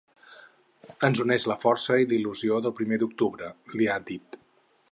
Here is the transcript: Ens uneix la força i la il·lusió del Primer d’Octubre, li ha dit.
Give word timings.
Ens 1.07 1.19
uneix 1.25 1.43
la 1.51 1.57
força 1.65 1.97
i 2.03 2.07
la 2.11 2.17
il·lusió 2.19 2.57
del 2.67 2.73
Primer 2.81 2.99
d’Octubre, 3.05 3.51
li 3.75 3.89
ha 3.89 3.99
dit. 4.09 4.39